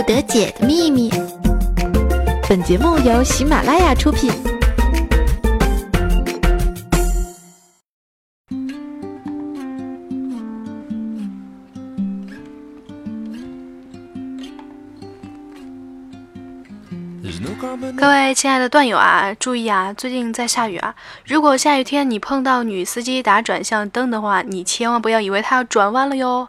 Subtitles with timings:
[0.00, 1.10] 不得解的秘密。
[2.48, 4.32] 本节目由喜马拉雅出品。
[17.94, 20.94] 各位亲爱的段友啊，注意啊，最近在下雨啊。
[21.26, 26.48] 如果下雨天你碰到女司机打转向灯的话，你千万不要以为她要转弯了哟，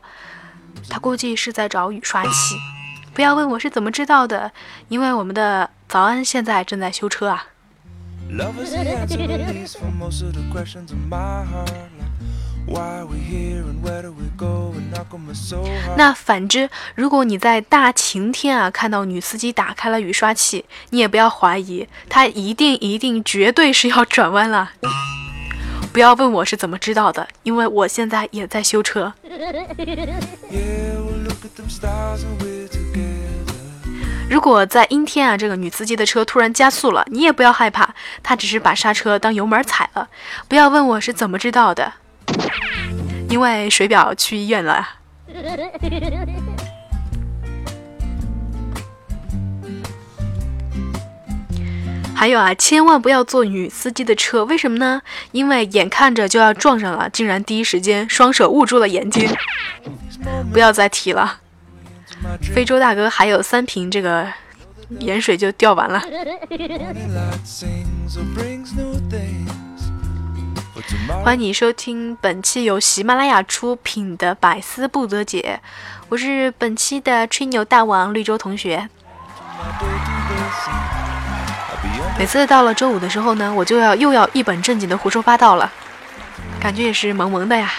[0.88, 2.56] 她估计是在找雨刷器。
[3.22, 4.52] 不要问我是怎么知道的，
[4.88, 7.46] 因为我们的早安现在正在修车啊。
[15.96, 24.72] 那反之，如果你在大晴天啊看到女司机打开了雨刷器，你也不要怀疑，她一定一定绝对是要转弯了。
[25.94, 29.14] 不要问我是怎么知道的，因为我现在也在修车。
[34.30, 37.94] 如果在阴天啊，这个女司机的车突然加速了，你也不要害怕，
[38.24, 40.08] 她只是把刹车当油门踩了。
[40.48, 41.92] 不要问我是怎么知道的。
[43.30, 44.88] 因为水表去医院了。
[52.22, 55.02] 还有啊，千万不要坐女司机的车，为什么呢？
[55.32, 59.28] 因为眼看着就要撞上了，竟然第一时间双手捂住了眼睛。
[60.54, 61.40] 不要再提了。
[62.54, 64.32] 非洲大哥还有三瓶这个
[65.00, 66.00] 盐水就掉完了。
[71.24, 75.60] 欢迎你收听本期由喜马拉雅出品的《百思不得解》，
[76.10, 78.88] 我是本期的吹牛大王绿洲同学。
[82.22, 85.72] 每次到了周五的时候呢，我就要又要一本正经的胡说八道了，
[86.60, 87.72] 感觉也是萌萌的呀。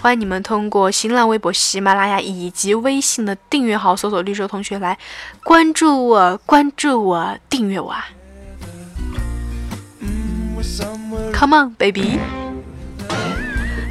[0.00, 4.96] 欢迎你们通过新浪微博、喜马拉雅以及微信的订阅号搜索“绿洲同学”来
[5.42, 8.06] 关注我，关注我，订阅我啊。
[11.34, 12.20] Come on, baby。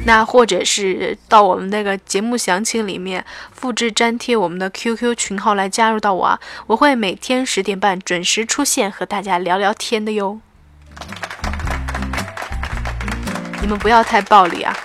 [0.06, 10.40] 那或者是到我们那个节目详情里面复制粘贴我们的 QQ 群号来加入到我啊，我会每天十点半准时出现和大家聊聊天的哟。
[13.60, 14.76] 你们不要太暴力啊！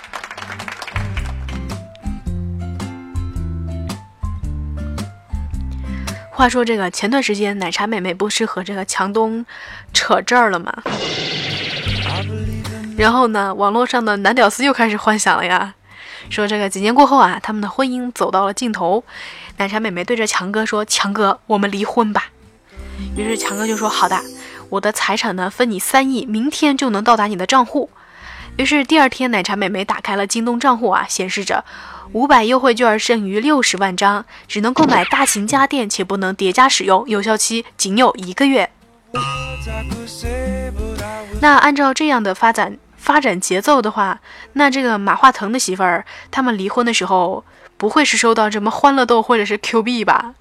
[6.30, 9.44] 话说这个前段时间奶茶妹妹不是和这个强东
[9.94, 10.72] 扯这儿了吗？
[12.96, 15.74] 然后呢，网络上的男屌丝又开始幻想了呀，
[16.30, 19.04] 说这个几年过后啊，他们的婚姻走到了尽头。
[19.58, 22.30] 奶茶妹妹对着强哥说：“强哥，我们离婚吧。”
[23.16, 24.20] 于是强哥就说：“好的，
[24.70, 27.90] 我的财产呢分你三亿，明天就能到达你的账户。”
[28.56, 31.64] 于是第二天，奶茶妹妹打开了京东账户啊，显示着
[32.12, 38.70] 五百优惠券剩余六十万张，只能购买大型家电，且不能叠加使用，有效期仅有一个月。
[41.40, 42.78] 那按照这样的发展。
[43.06, 44.18] 发展节奏的话，
[44.54, 47.44] 那这个马化腾的媳妇儿他们离婚的时候，
[47.76, 50.34] 不会是收到什么欢乐豆或者是 Q 币吧？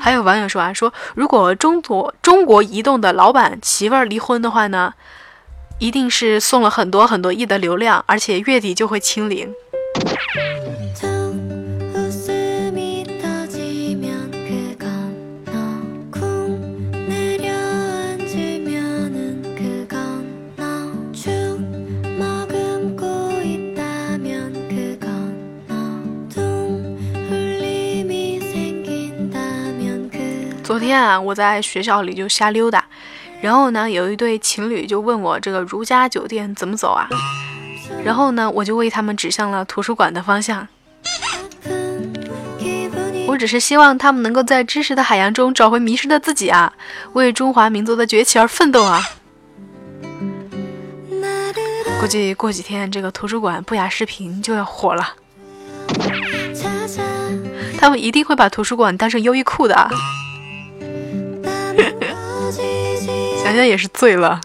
[0.00, 4.94] 还有网友说啊，说如果中国中国移动的老板媳妇儿离婚的话呢，
[5.78, 9.54] 一定是送了很多很多亿的流量，而且月底就会清零。
[30.68, 32.84] 昨天啊，我在学校里就瞎溜达，
[33.40, 37.08] 然后呢，有一对情侣就问我这个如家酒店怎么走啊？
[38.04, 40.68] 然后呢，我就为他们指向了图书馆的方向。
[43.26, 46.70] 我只是希望他们能够在知识的海洋中找回迷失的自己啊，
[47.14, 49.00] 为中华民族的崛起而奋斗啊！
[51.98, 55.14] 估计过几天这个图书馆不雅视频就要火了，
[57.78, 59.90] 他们一定会把图书馆当成优衣库的啊。
[63.48, 64.38] 想想也是醉了。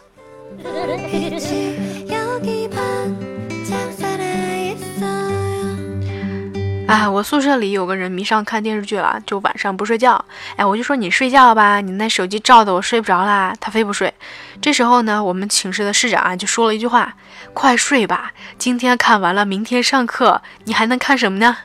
[6.88, 10.24] 哎，我宿舍里有个人迷上看电视剧了，就晚上不睡觉。
[10.56, 13.54] 哎，我就说你睡觉吧，你那手机照的我睡不着啦。
[13.60, 14.14] 他非不睡。
[14.62, 17.14] 这时候呢，我们寝室的室长啊就说了一句话
[17.54, 21.58] ：“快睡吧，今天看完了，明天上课你还能看什么呢？”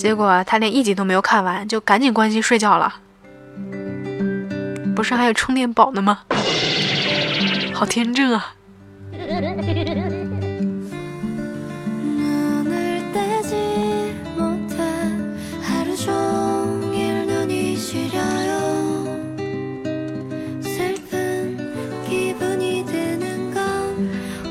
[0.00, 2.94] 结果他连一集都没有看完，就赶紧关机睡觉了。
[4.94, 6.20] 不是还有充电宝呢吗？
[7.76, 8.54] 好天真啊。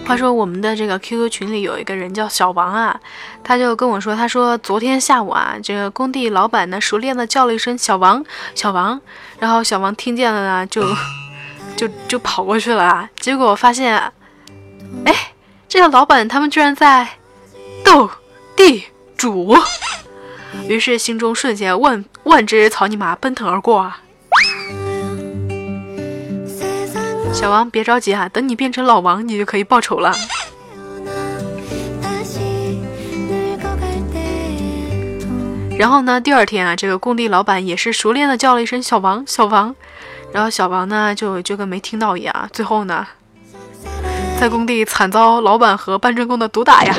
[0.06, 3.00] 话说我们的这个 QQ 群里有一个人叫小王啊，
[3.44, 8.24] 他就跟我说，他说昨天下午啊，这个工地老板呢，熟练的叫了一声小王
[8.54, 9.02] 小王，
[9.40, 10.84] 然后小王听见了呢，就。
[11.76, 13.96] 就就跑过去了啊，结果发现，
[15.06, 15.14] 哎，
[15.68, 17.08] 这个老板他们居然在
[17.84, 18.10] 斗
[18.56, 18.86] 地
[19.18, 19.56] 主，
[20.68, 24.02] 于是心中瞬间万万只草泥马奔腾而过啊。
[27.34, 30.14] 小王，别着急啊，等你变成老王，你就可以报仇了。
[35.78, 39.76] 然后呢，第二天啊，这个工地老板也是熟练的叫了一声“小王，小王”，
[40.34, 43.08] 然后小王呢就就跟没听到一样，最后呢，
[44.40, 46.96] 在工地惨遭老板和搬砖工的毒打呀。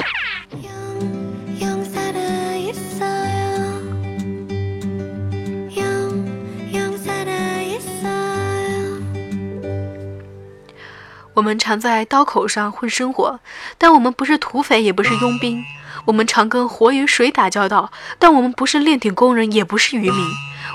[11.35, 13.39] 我们常在刀口上混生活，
[13.77, 15.63] 但我们不是土匪，也不是佣兵。
[16.07, 20.27] 我们常跟火与水打交道，但我们不是炼铁工人，也不是渔民。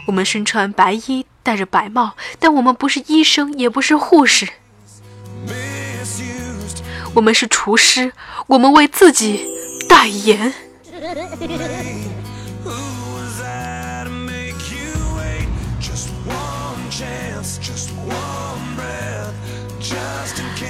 [0.06, 4.48] 我们身穿白衣，戴着白帽，但我们不是医生，也不是护士。
[7.14, 8.14] 我们是厨师，
[8.48, 9.46] 我们为自己
[9.90, 10.54] 代言。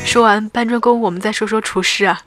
[0.06, 2.22] 说完搬砖工，我们再说说厨师啊。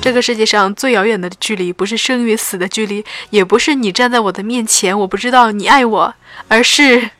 [0.00, 6.14] 这个世界上最遥远的距离，不是生与死的距离，也不是你站在我的面前，我不知道你爱我，
[6.46, 7.10] 而是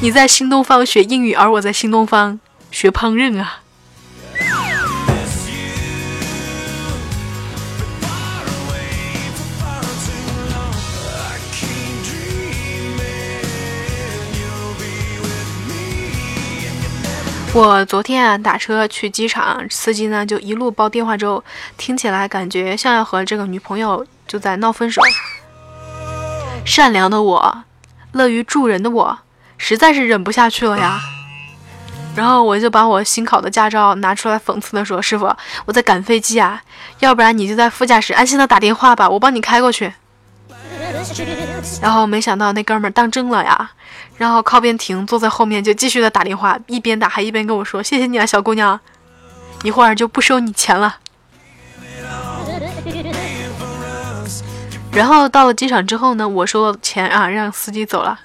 [0.00, 2.38] 你在新东方学英语，而我在新东方
[2.70, 3.60] 学烹饪啊。
[17.56, 21.42] 我昨天啊打车去机场，司机呢就一路煲电话粥，
[21.78, 25.00] 听起来感觉像要和这个女朋友就在闹分手。
[26.66, 27.64] 善良的我，
[28.12, 29.18] 乐于助人的我，
[29.56, 31.00] 实在是忍不下去了呀。
[32.14, 36.62] 然后我就把我新考的驾照拿出来，讽刺的说：“师傅，我在赶飞机啊，
[36.98, 39.94] 要不然你就在副驾驶安心的打电话吧，我帮你开过去。”
[41.80, 43.70] 然后没想到那哥们儿当真了呀。
[44.18, 48.78] 然后靠边停，坐在后面就继续的打电话，一边打还一边跟我说：“谢谢你啊，小姑娘，
[49.62, 50.96] 一会儿就不收你钱了。”
[54.92, 58.18] 然后到了机场之后呢，我收了钱啊，让司机走了。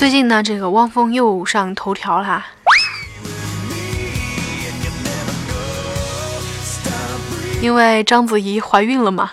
[0.00, 2.46] 最近呢，这个汪峰又上头条啦，
[7.60, 9.32] 因为章子怡怀孕了嘛。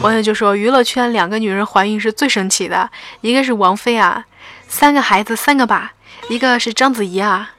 [0.00, 2.90] 网友就说，娱乐圈两个女人怀孕是最神奇的，
[3.20, 4.24] 一个是王菲啊，
[4.66, 5.90] 三个孩子三个爸；
[6.30, 7.50] 一个是章子怡啊，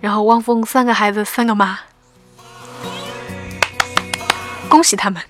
[0.00, 1.80] 然后汪峰三个孩子三个妈，
[4.70, 5.22] 恭喜他们。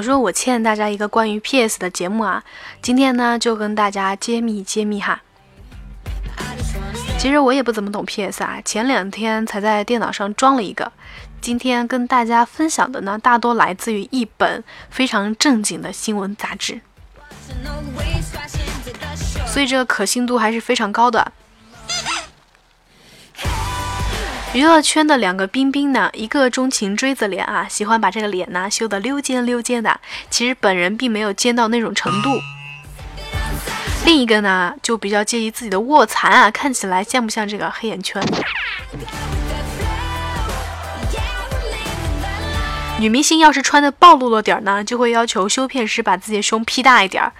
[0.00, 2.42] 我说我欠大家一个关于 PS 的节目啊，
[2.80, 5.20] 今天呢就跟大家揭秘揭秘哈。
[7.18, 10.90] 其实我也不怎么懂 PS 啊，前两天才在电脑上装了一个。
[11.42, 16.80] 今天跟大家分享的呢，大多来自于一本非常正经的新闻杂志，
[19.46, 21.30] 所以这个可信度还是非常高的。
[24.52, 32.30] 娱乐圈的两个冰冰呢，一个钟情锥子脸啊，喜欢把这个脸呢修得溜尖溜尖的，其实本人并没有尖到那种程度。
[34.04, 38.20] 另一个呢，就比较介意自己的卧蚕啊，看起来像不像这个黑眼圈？
[42.98, 47.32] 女明星要是穿的暴露了点儿呢，就会要求修片师把自己的胸 P 大一点儿。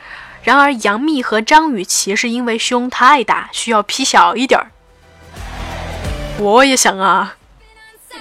[0.45, 4.71] 然而杨幂和张雨绮是因为胸太大，需要 P 小一点儿。
[6.41, 7.37] 我也想啊。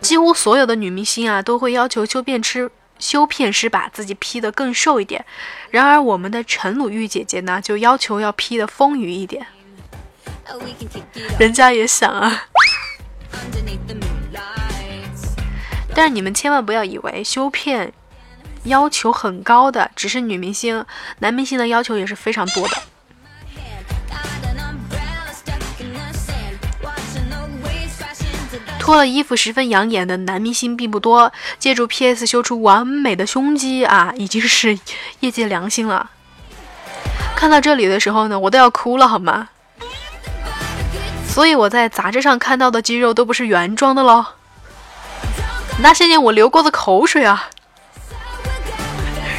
[0.00, 5.24] 几乎所有的女明星啊，都会要求修片师修片师把自己 P 的更瘦一点。
[5.70, 9.46] 然而我们的陈鲁豫姐姐呢，就要求要 P 的丰腴一点。
[11.38, 12.44] 人家也想啊。
[15.94, 17.92] 但是你们千万不要以为修片
[18.64, 20.86] 要求很高的只是女明星，
[21.18, 22.76] 男明星的要求也是非常多的。
[28.88, 34.78] 脱了衣服十分养眼的男明星并不多，借助 PS 修出完美的胸肌啊，已经是
[35.20, 36.10] 业界良心了。
[37.36, 39.50] 看到这里的时候呢，我都要哭了，好吗？
[41.28, 44.24] 所以我在杂志上看到的肌肉都不是原装的喽。
[45.82, 47.50] 那些年我流过的口水啊，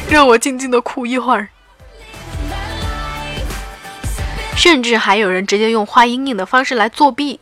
[0.08, 1.48] 让我静静的哭一会儿。
[4.54, 7.40] 甚至还有人直接用画阴影的方式来作弊。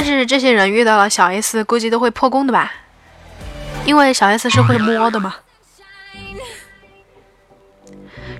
[0.00, 2.72] 但是这些人遇到了小 S，估计都会破功的吧？
[3.84, 5.34] 因为小 S 是会摸的嘛。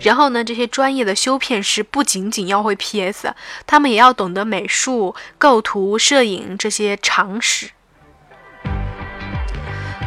[0.03, 3.35] 然后呢，这些专业的修片师不仅仅要会 PS，
[3.67, 7.71] 他们也要懂得美术、构图、摄影这些常识。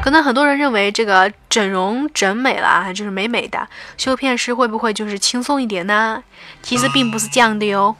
[0.01, 3.67] 可能很多人认为这个整容整美了就是美美的，
[3.97, 6.23] 修片师会不会就是轻松一点呢？
[6.63, 7.97] 其实并不是这样的哟。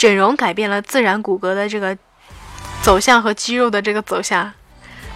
[0.00, 1.94] 整容改变了自然骨骼的这个
[2.80, 4.50] 走向和肌肉的这个走向，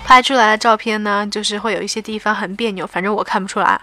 [0.05, 3.81] 拍出来的照片呢，就是会有一些地方很别扭，反正我看不出来。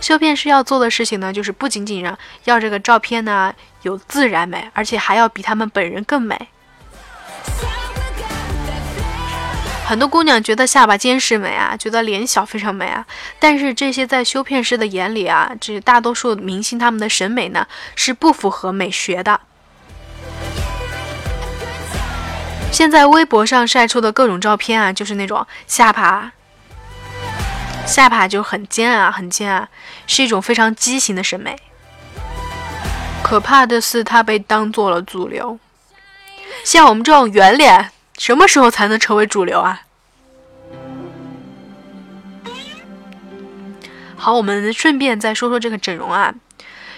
[0.00, 6.48] 修片师要做的事情呢，就是不仅仅让要这个照片呢有自然美，而且还要比他们本人更美。
[9.84, 13.06] 很多姑娘觉得下巴尖是美啊，觉得脸小非常美啊，
[13.38, 19.38] 但是这些在修片师的眼里啊，这大多数明星他们的审美呢是不符合美学的。
[22.72, 26.32] 现在微博上晒出的各种照片啊，就是那种下巴。
[27.86, 29.68] 下巴就很尖啊，很尖啊，
[30.06, 31.54] 是一种非常畸形的审美。
[33.22, 35.58] 可怕的是，它被当做了主流。
[36.64, 39.82] 像我们这种圆脸，什么时候才能成为主流啊？
[44.16, 46.34] 好，我们顺便再说说这个整容啊。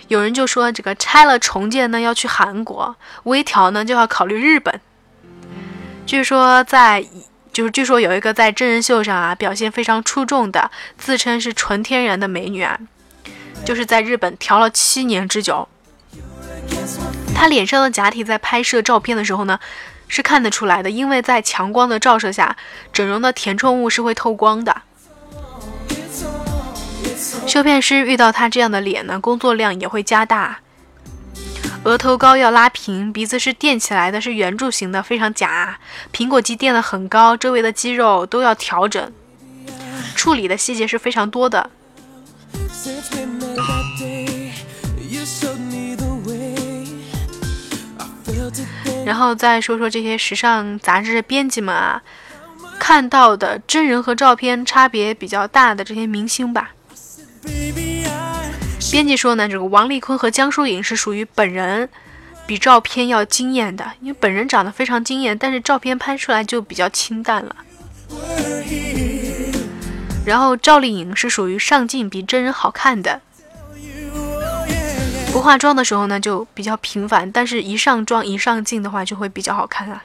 [0.07, 4.81] 有人就说，这个拆了重建呢要去韩国，微调呢就要考虑日本。
[6.07, 7.05] 据说在。
[7.53, 10.69] 就是据说有一个在真人秀上啊表现非常出众的，
[10.99, 12.77] 自称是纯天然的美女啊，
[13.65, 15.69] 就是在日本调了七年之久。
[17.33, 19.61] 她脸上的假体在拍摄照片的时候呢，
[20.09, 22.57] 是看得出来的，因为在强光的照射下，
[22.93, 24.83] 整容的填充物是会透光的。
[27.47, 30.59] 修片师遇到她这样的脸呢，工作量也会加大。
[31.85, 35.79] 额头高要拉平，鼻子是垫起来的，是圆柱形的，非常假。
[36.13, 39.13] 苹果肌垫的很高，周围的肌肉都要调整，
[40.15, 41.71] 处理的细节是非常多的。
[49.05, 52.03] 然后再说说这些时尚杂志编辑们啊，
[52.79, 56.71] 看到的真人和照片差别比较大的这些明星吧。
[58.95, 61.89] 编辑说呢，这个王丽坤和江疏影是属于本人
[62.47, 67.57] 比照片要惊艳的，因为本人长得非常惊艳，但是照片拍出来就比较清淡了。
[70.25, 73.21] 然后赵丽颖是属于上镜比真人好看的，
[75.33, 80.05] 不化妆的时候呢就比较平凡，但是一上妆一上镜的话就会比较好看啊。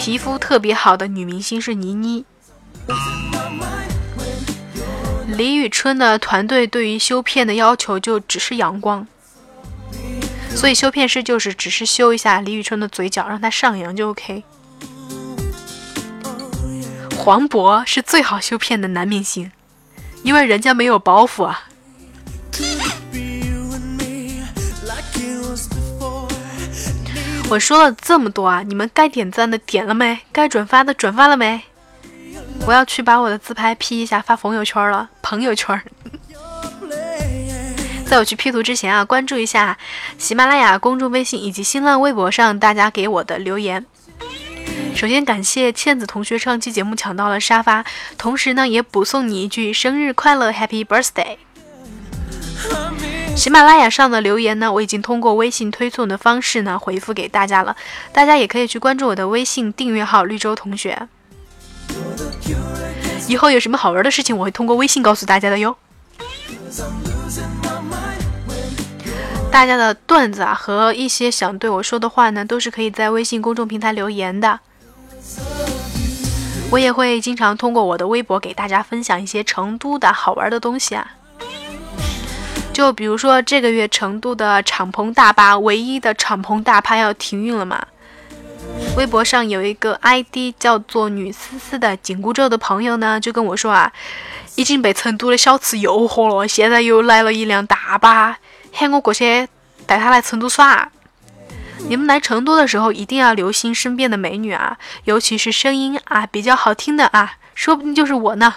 [0.00, 2.24] 皮肤特别好的女明星是倪妮。
[5.28, 9.06] 李宇春的团队对于修片的要求就只是阳光，
[10.50, 14.44] 所以修片师就是只是修一下李宇春的嘴角，让她上扬就 OK。
[17.18, 19.50] 黄渤是最好修片的男明星，
[20.22, 21.64] 因为人家没有包袱啊。
[27.48, 30.20] 我说了这么多啊，你们该点赞的点了没？
[30.32, 31.62] 该转发的转发了没？
[32.66, 35.82] 我要去把我的自拍 P 一下发朋友圈了，朋友圈。
[38.06, 39.76] 在我去 P 图之前啊，关注一下
[40.18, 43.84] 喜马拉雅公众微信以及新浪微博上大家给我的留言。
[44.94, 47.84] 首先感谢倩子同学上期节目抢到了沙发，
[48.16, 51.38] 同时呢也补送你一句生日快乐，Happy Birthday。
[53.34, 57.74] 喜马拉雅上的留言呢，我已经通过微信推送的方式呢回复给大家了，
[58.12, 61.08] 大家也可以去关注我的微信订阅号绿洲同学。
[63.28, 65.76] 以后有什么好玩的事情，我会通过微信告诉大家的哟。
[69.50, 74.60] 大家的段子啊和一些想对我说的话呢，都是可以在微信公众平台留言的。
[76.70, 81.12] 我也会经常通过我的微博给大家分享一些成都的好玩的东西啊。
[82.72, 87.86] 就比如说这个月成都的敞篷大巴，唯一的敞篷大巴要停运了嘛。
[88.96, 93.92] 微博上有一个 ID 叫做女思思的紧箍咒的朋友呢，就跟我说啊，
[94.54, 98.38] 已经被成都的小吃诱惑了，现在又来了一辆大巴，
[98.72, 99.46] 喊我过去
[99.86, 100.90] 带他来成都耍。
[101.88, 108.54] 你们来成都的时候一定要留心身边的美女啊，尤其是声音啊比较好听的啊，说不定就是我呢。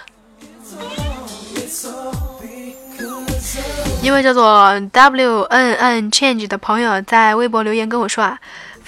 [4.02, 8.38] 一位叫做 W N N Change 的朋友在微博留言跟我说啊，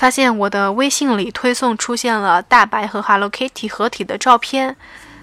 [0.03, 4.75] 发现我的微信里推送出现了大白和 Hello Kitty 合体的照片，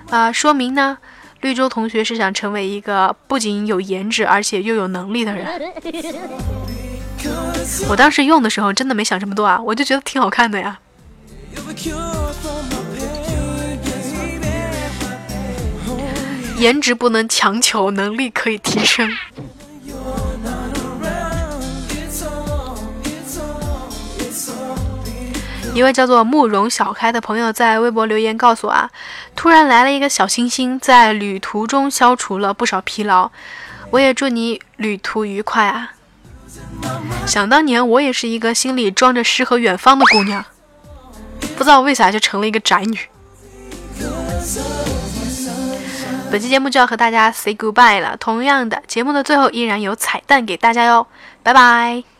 [0.09, 0.97] 啊，说明呢，
[1.41, 5.45] 绿洲同学是想成为一个不仅有颜值而且又有能力的人。
[7.89, 10.79] 我当时用的时候真的没想这么多啊，我就觉得挺好看的呀。
[16.57, 19.11] 颜值不能强求，能力可以提升。
[25.73, 28.89] 一位叫做慕容小开的朋友在微博留言告诉我啊，
[29.35, 33.31] 突然来了一个小星星，在旅途中消除了不少疲劳。
[33.91, 35.93] 我也祝你旅途愉快啊！
[37.25, 40.43] 想当年我也是一个心里装着诗和远方的姑娘，
[41.57, 42.99] 不知道为啥就成了一个宅女。
[46.31, 51.07] 本期节目就要和大家 say goodbye 了，同样的，节目的最后依然有彩蛋给大家哟，
[51.41, 52.18] 拜拜。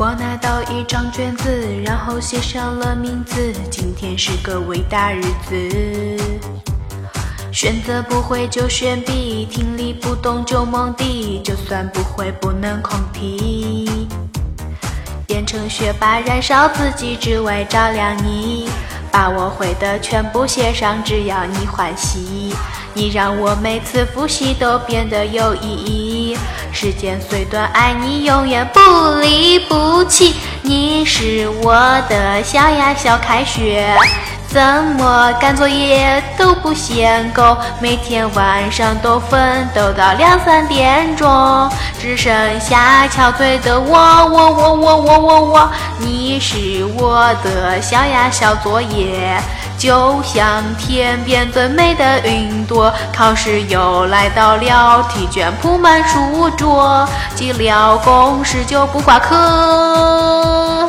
[0.00, 3.52] 我拿到一张卷子，然后写上了名字。
[3.70, 6.16] 今天是个伟大日子。
[7.52, 14.08] 选择不会就选 B，听力不懂就蒙 D，就算不会不能空题。
[15.26, 18.70] 变成学霸，燃烧自己，只为照亮你。
[19.12, 22.54] 把我会的全部写上，只要你欢喜。
[22.94, 26.19] 你让我每次复习都变得有意义。
[26.72, 28.80] 时间虽短，爱你永远不
[29.20, 30.34] 离不弃。
[30.62, 31.74] 你是我
[32.08, 33.86] 的小呀小开学，
[34.46, 34.62] 怎
[34.98, 45.70] 么赶作业都不嫌够，每天晚上都奋斗到两三点钟，只剩下憔悴的我我我我我我我。
[45.98, 49.38] 你是我的小呀小作业。
[49.80, 60.86] 就像天边最美的云朵，考试又来到了，题卷铺满书桌，记了公式就不挂科。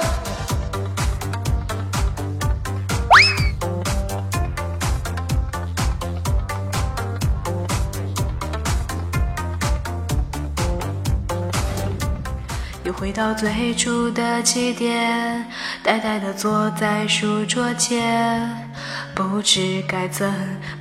[12.83, 15.45] 又回到最初的起点，
[15.81, 18.70] 呆呆地坐在书桌前。
[19.13, 20.31] 不知该怎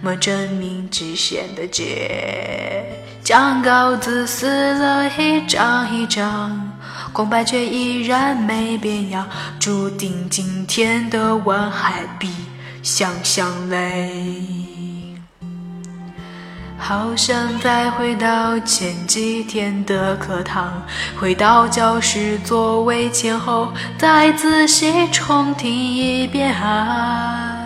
[0.01, 2.85] 么证明直线的解，
[3.23, 6.73] 将稿子撕了一张一张，
[7.13, 9.27] 空白却依然没变样，
[9.59, 12.31] 注定今天的晚还比
[12.83, 14.11] 想象累。
[16.79, 20.83] 好想再回到前几天的课堂，
[21.21, 27.60] 回到教室座位前后，再仔细重听一遍啊。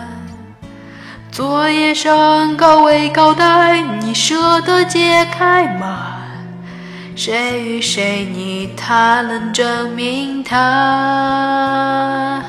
[1.35, 6.15] 作业上高维高带，你舍得解开吗？
[7.13, 12.41] 谁与谁你他能证明他？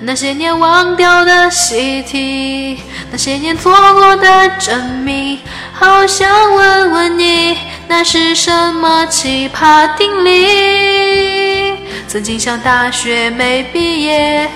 [0.00, 5.38] 那些年忘掉的习题，那些年错过的证明，
[5.74, 11.74] 好想问问你，那是什么奇葩定理？
[12.08, 14.48] 曾经想大学没毕业。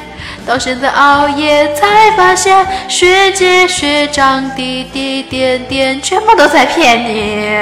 [0.46, 7.56] 到现在熬夜才发现，学姐学长，滴滴点点，全部都在骗你。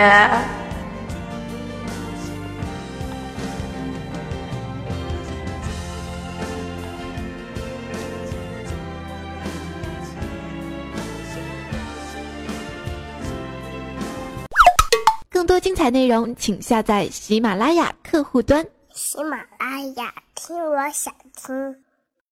[15.30, 18.64] 更多精彩内容，请下载喜马拉雅客户端。
[18.92, 21.83] 喜马拉雅听我想听。